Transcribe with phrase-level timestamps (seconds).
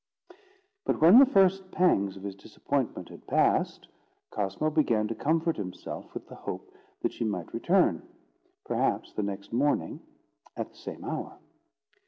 [0.83, 3.87] But when the first pangs of his disappointment had passed,
[4.31, 8.01] Cosmo began to comfort himself with the hope that she might return,
[8.65, 9.99] perhaps the next evening,
[10.57, 11.37] at the same hour.